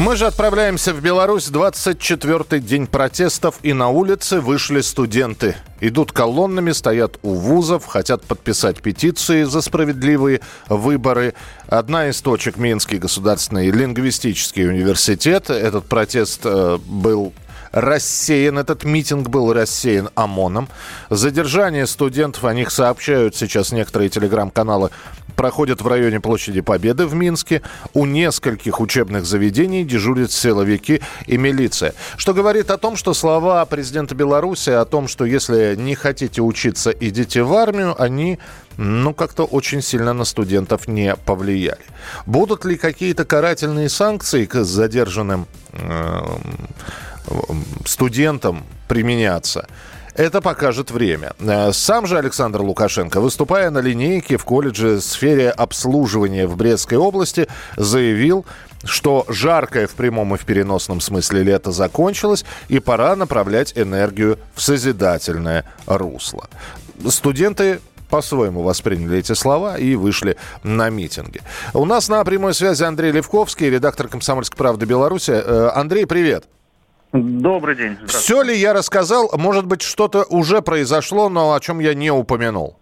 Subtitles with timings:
[0.00, 1.48] Мы же отправляемся в Беларусь.
[1.48, 5.56] 24-й день протестов, и на улице вышли студенты.
[5.82, 11.34] Идут колоннами, стоят у вузов, хотят подписать петиции за справедливые выборы.
[11.66, 15.50] Одна из точек Минский государственный лингвистический университет.
[15.50, 17.34] Этот протест э, был
[17.72, 20.68] рассеян, этот митинг был рассеян ОМОНом.
[21.08, 24.90] Задержание студентов, о них сообщают сейчас некоторые телеграм-каналы,
[25.40, 27.62] проходят в районе площади Победы в Минске.
[27.94, 31.94] У нескольких учебных заведений дежурят силовики и милиция.
[32.18, 36.90] Что говорит о том, что слова президента Беларуси о том, что если не хотите учиться,
[36.90, 38.38] идите в армию, они
[38.76, 41.80] ну, как-то очень сильно на студентов не повлияли.
[42.26, 46.20] Будут ли какие-то карательные санкции к задержанным э,
[47.84, 49.66] студентам применяться?
[50.14, 51.32] Это покажет время.
[51.38, 56.98] Э, Сам же Александр Лукашенко, выступая на линейке в колледже в сфере обслуживания в Брестской
[56.98, 58.44] области, заявил,
[58.84, 64.60] что жаркое в прямом и в переносном смысле лето закончилось, и пора направлять энергию в
[64.60, 66.48] созидательное русло.
[67.08, 71.40] Студенты по-своему восприняли эти слова и вышли на митинги.
[71.72, 75.30] У нас на прямой связи Андрей Левковский, редактор «Комсомольской правды Беларуси».
[75.30, 76.44] Э, Андрей, привет.
[77.12, 77.96] Добрый день.
[78.06, 79.30] Все ли я рассказал?
[79.36, 82.76] Может быть, что-то уже произошло, но о чем я не упомянул?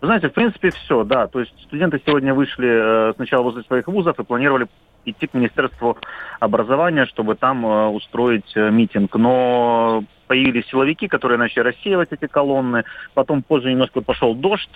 [0.00, 1.26] Вы знаете, в принципе, все, да.
[1.26, 4.66] То есть студенты сегодня вышли э, сначала возле своих вузов и планировали
[5.04, 5.98] идти к Министерству
[6.40, 9.14] образования, чтобы там э, устроить э, митинг.
[9.14, 12.84] Но появились силовики, которые начали рассеивать эти колонны.
[13.12, 14.70] Потом позже немножко пошел дождь.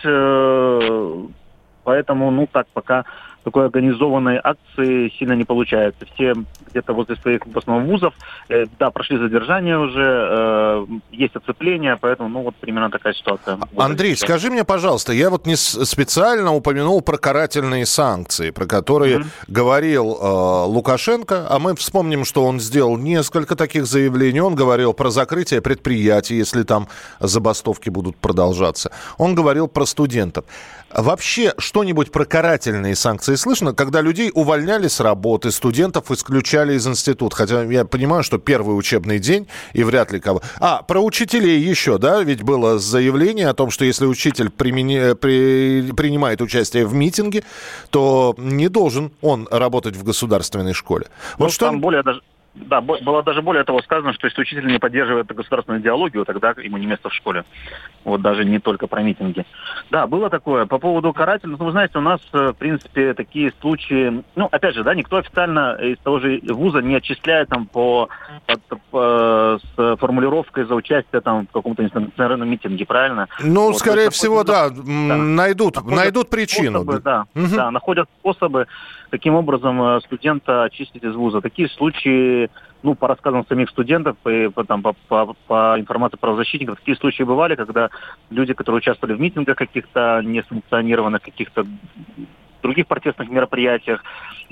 [1.82, 3.04] Поэтому, ну так, пока
[3.46, 6.04] такой организованной акции сильно не получается.
[6.14, 6.34] Все
[6.70, 8.12] где-то возле своих в основном вузов,
[8.48, 13.56] э, да, прошли задержание уже, э, есть оцепление, поэтому, ну, вот примерно такая ситуация.
[13.76, 19.26] Андрей, скажи мне, пожалуйста, я вот не специально упомянул про карательные санкции, про которые mm-hmm.
[19.46, 24.40] говорил э, Лукашенко, а мы вспомним, что он сделал несколько таких заявлений.
[24.40, 26.88] Он говорил про закрытие предприятий, если там
[27.20, 28.90] забастовки будут продолжаться.
[29.18, 30.44] Он говорил про студентов.
[30.90, 37.36] Вообще что-нибудь про карательные санкции слышно, когда людей увольняли с работы, студентов исключали из института?
[37.36, 40.42] Хотя я понимаю, что первый учебный день и вряд ли кого...
[40.58, 42.22] А, про учителей еще, да?
[42.22, 45.14] Ведь было заявление о том, что если учитель примени...
[45.14, 45.92] при...
[45.92, 47.42] принимает участие в митинге,
[47.90, 51.06] то не должен он работать в государственной школе.
[51.38, 51.66] Вот ну, что...
[51.66, 52.22] Там более даже
[52.56, 56.78] да, было даже более того сказано, что если учитель не поддерживает государственную идеологию, тогда ему
[56.78, 57.44] не место в школе.
[58.04, 59.44] Вот даже не только про митинги.
[59.90, 60.66] Да, было такое.
[60.66, 64.22] По поводу карательных, ну, вы знаете, у нас, э, в принципе, такие случаи...
[64.34, 68.08] Ну, опять же, да, никто официально из того же вуза не отчисляет там по,
[68.46, 73.28] по, по с формулировкой за участие там в каком-то национальном митинге, правильно?
[73.42, 74.82] Ну, вот, скорее всего, да, да.
[74.82, 76.82] Найдут, находят найдут причину.
[76.82, 77.54] Способы, да, угу.
[77.54, 78.66] да, находят способы,
[79.10, 81.40] каким образом э, студента очистить из вуза.
[81.40, 82.45] Такие случаи
[82.82, 87.24] ну, по рассказам самих студентов, по, по, там, по, по, по информации правозащитников, такие случаи
[87.24, 87.90] бывали, когда
[88.30, 91.66] люди, которые участвовали в митингах каких-то несанкционированных, каких-то
[92.62, 94.02] других протестных мероприятиях.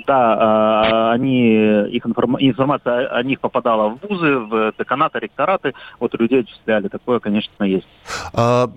[0.07, 1.55] Да, э, они,
[1.97, 6.89] их информ, информация о них попадала в вузы, в деканаты, ректораты, вот людей отчисляли.
[6.89, 7.87] Такое, конечно, есть.
[8.33, 8.69] А,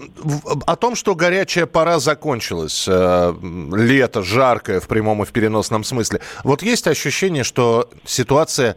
[0.65, 3.33] о том, что горячая пора закончилась, э,
[3.75, 8.75] лето жаркое в прямом и в переносном смысле, вот есть ощущение, что ситуация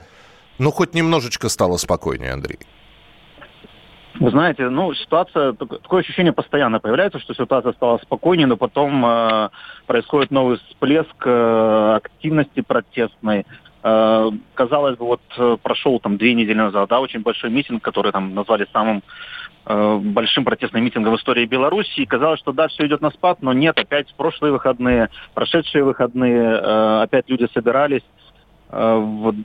[0.61, 2.59] ну, хоть немножечко стало спокойнее, Андрей?
[4.21, 9.49] Вы знаете, ну, ситуация, такое ощущение постоянно появляется, что ситуация стала спокойнее, но потом э,
[9.87, 13.47] происходит новый всплеск э, активности протестной.
[13.83, 18.13] Э, казалось бы, вот э, прошел там две недели назад, да, очень большой митинг, который
[18.13, 19.03] там назвали самым
[19.65, 22.01] э, большим протестным митингом в истории Беларуси.
[22.01, 26.43] И казалось, что да, все идет на спад, но нет, опять прошлые выходные, прошедшие выходные,
[26.43, 28.05] э, опять люди собирались.
[28.69, 29.37] Э, вот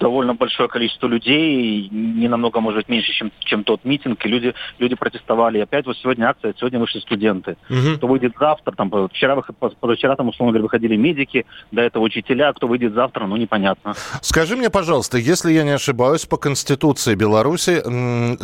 [0.00, 4.54] довольно большое количество людей, не намного, может быть, меньше, чем, чем тот митинг, и люди,
[4.78, 5.58] люди протестовали.
[5.58, 7.56] И опять вот сегодня акция, сегодня вышли студенты.
[7.68, 7.96] Угу.
[7.96, 9.36] Кто выйдет завтра, там, вчера,
[9.80, 13.94] позавчера, там, условно говоря, выходили медики, до этого учителя, кто выйдет завтра, ну, непонятно.
[14.22, 17.82] Скажи мне, пожалуйста, если я не ошибаюсь, по Конституции Беларуси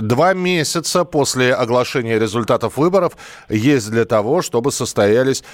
[0.01, 3.17] два месяца после оглашения результатов выборов
[3.49, 5.45] есть для того, чтобы состоялись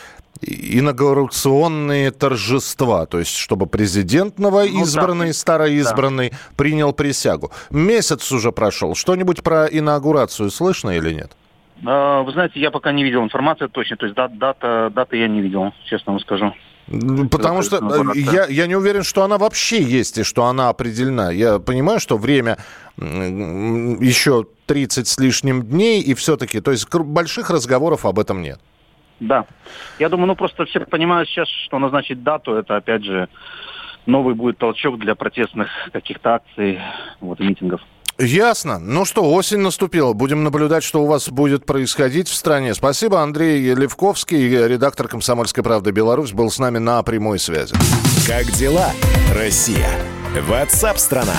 [0.41, 5.39] инаугурационные торжества, то есть чтобы президент новоизбранный, ну, да.
[5.39, 6.37] староизбранный да.
[6.57, 7.51] принял присягу.
[7.71, 8.95] Месяц уже прошел.
[8.95, 11.33] Что-нибудь про инаугурацию слышно или нет?
[11.87, 15.41] А, вы знаете, я пока не видел информации точно, то есть дата, даты я не
[15.41, 16.55] видел, честно вам скажу.
[17.31, 21.31] Потому что э, я, я не уверен, что она вообще есть и что она определена.
[21.31, 22.57] Я понимаю, что время
[22.97, 28.59] еще 30 с лишним дней, и все-таки, то есть больших разговоров об этом нет.
[29.21, 29.47] Да.
[29.99, 33.29] Я думаю, ну просто все понимают сейчас, что назначить дату, это опять же
[34.07, 36.81] новый будет толчок для протестных каких-то акций,
[37.21, 37.81] вот, и митингов.
[38.19, 38.81] Ясно.
[38.81, 40.13] Ну что, осень наступила.
[40.13, 42.75] Будем наблюдать, что у вас будет происходить в стране.
[42.75, 43.21] Спасибо.
[43.23, 47.75] Андрей Левковский, редактор «Комсомольской правды Беларусь», был с нами на прямой связи.
[48.27, 48.91] Как дела,
[49.33, 49.89] Россия?
[50.49, 51.37] Ватсап-страна!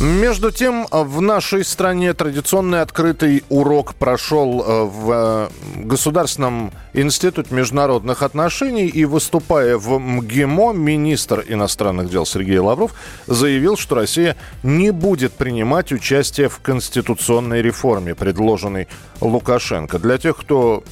[0.00, 5.48] Между тем, в нашей стране традиционный открытый урок прошел э, в э,
[5.84, 8.88] Государственном институте международных отношений.
[8.88, 12.92] И выступая в МГИМО, министр иностранных дел Сергей Лавров
[13.28, 18.88] заявил, что Россия не будет принимать участие в конституционной реформе, предложенной
[19.20, 20.00] Лукашенко.
[20.00, 20.82] Для тех, кто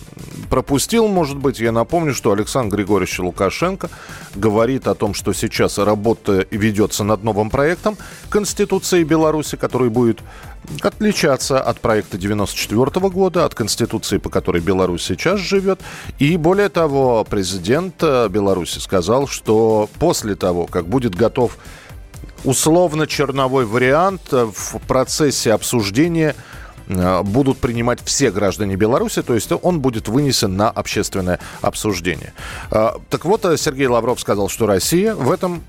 [0.48, 3.90] пропустил, может быть, я напомню, что Александр Григорьевич Лукашенко
[4.34, 7.98] говорит о том, что сейчас работа ведется над новым проектом
[8.32, 10.20] Конституции Беларуси, который будет
[10.80, 15.80] отличаться от проекта 94 года, от Конституции, по которой Беларусь сейчас живет.
[16.18, 21.58] И более того, президент э, Беларуси сказал, что после того, как будет готов
[22.44, 26.34] условно-черновой вариант э, в процессе обсуждения–
[27.24, 32.32] будут принимать все граждане Беларуси, то есть он будет вынесен на общественное обсуждение.
[32.70, 35.62] Э, так вот, э, Сергей Лавров сказал, что Россия в этом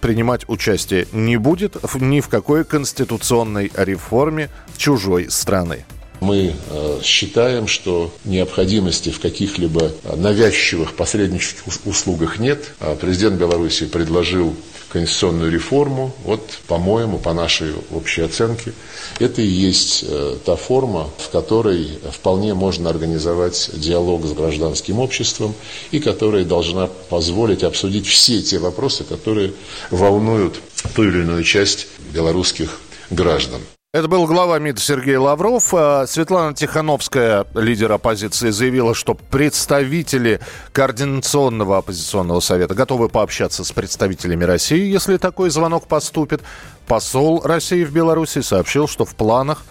[0.00, 5.84] принимать участие не будет ни в какой конституционной реформе чужой страны.
[6.20, 6.54] Мы
[7.02, 12.72] считаем, что необходимости в каких-либо навязчивых посреднических услугах нет.
[13.00, 14.54] Президент Беларуси предложил
[14.88, 16.14] конституционную реформу.
[16.24, 18.72] Вот, по-моему, по нашей общей оценке,
[19.18, 25.54] это и есть э, та форма, в которой вполне можно организовать диалог с гражданским обществом
[25.90, 29.52] и которая должна позволить обсудить все те вопросы, которые
[29.90, 30.56] волнуют
[30.94, 32.80] ту или иную часть белорусских
[33.10, 33.60] граждан.
[33.94, 35.72] Это был глава МИД Сергей Лавров.
[35.72, 40.40] А, Светлана Тихановская, лидер оппозиции, заявила, что представители
[40.74, 46.42] Координационного оппозиционного совета готовы пообщаться с представителями России, если такой звонок поступит.
[46.86, 49.64] Посол России в Беларуси сообщил, что в планах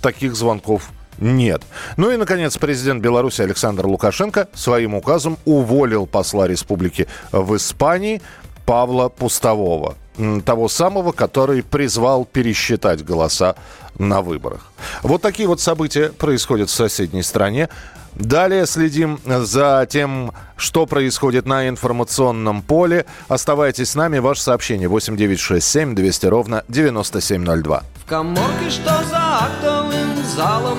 [0.00, 1.60] таких звонков нет.
[1.96, 8.22] Ну и, наконец, президент Беларуси Александр Лукашенко своим указом уволил посла республики в Испании
[8.66, 9.96] Павла Пустового
[10.44, 13.56] того самого, который призвал пересчитать голоса
[13.98, 14.70] на выборах.
[15.02, 17.68] Вот такие вот события происходят в соседней стране.
[18.14, 23.06] Далее следим за тем, что происходит на информационном поле.
[23.26, 24.18] Оставайтесь с нами.
[24.18, 27.82] Ваше сообщение 8967 200 ровно 9702.
[28.04, 30.78] В коморке, что за актовым залом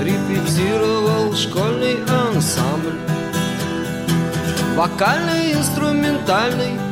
[0.00, 2.98] Репетировал школьный ансамбль
[4.76, 6.89] Вокальный, инструментальный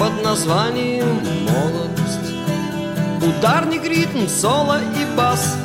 [0.00, 2.32] под названием «Молодость».
[3.22, 5.58] Ударник, ритм, соло и бас.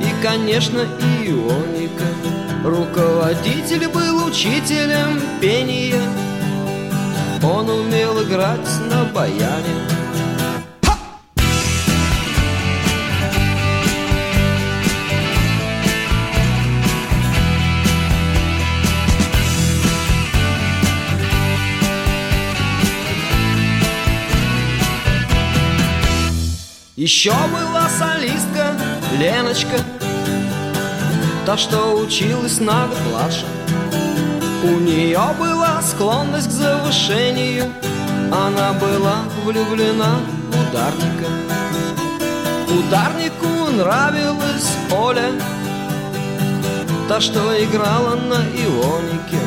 [0.00, 2.04] И, конечно, ионика.
[2.62, 6.00] Руководитель был учителем пения.
[7.42, 10.03] Он умел играть на баяне.
[26.96, 28.72] Еще была солистка
[29.18, 29.80] Леночка
[31.44, 33.46] Та, что училась на год младше
[34.62, 37.64] У нее была склонность к завышению
[38.30, 41.26] Она была влюблена в ударника.
[42.68, 45.32] Ударнику нравилась Оля
[47.08, 49.40] Та, что играла на ионике.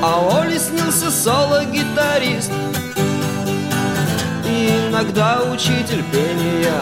[0.00, 2.52] А Оле снился соло-гитарист
[4.56, 6.80] иногда учитель пения.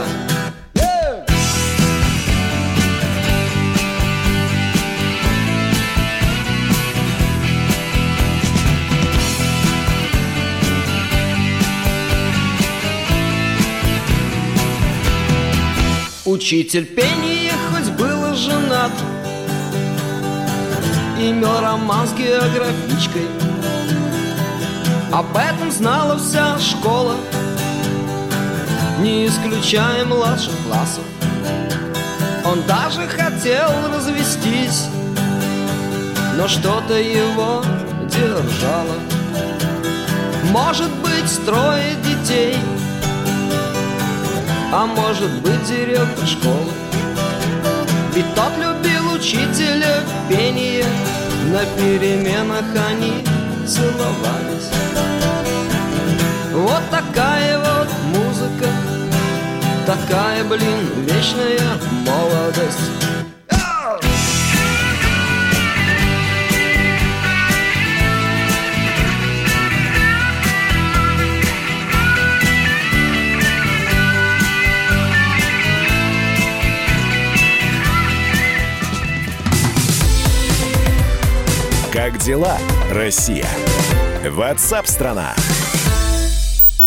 [16.25, 18.91] Учитель пения хоть был женат
[21.17, 23.29] Имел роман с географичкой
[25.13, 27.15] Об этом знала вся школа
[29.05, 31.05] не исключая младших классов.
[32.47, 34.87] Он даже хотел развестись,
[36.39, 37.63] но что-то его
[38.09, 38.97] держало.
[40.51, 42.57] Может быть, трое детей,
[44.73, 46.73] а может быть директор школы.
[48.17, 50.87] И тот любил учителя пение,
[51.53, 53.23] на переменах они
[53.67, 54.71] целовались.
[56.55, 58.69] Вот такая вот музыка,
[59.87, 61.59] такая, блин, вечная
[62.07, 62.79] молодость.
[81.93, 82.59] Как дела,
[82.91, 83.47] Россия?
[84.25, 85.35] Ватсап-страна!
[85.37, 85.54] страна